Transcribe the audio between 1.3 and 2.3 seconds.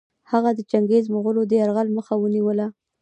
د یرغل مخه